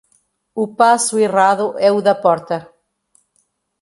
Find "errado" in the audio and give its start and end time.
1.27-1.65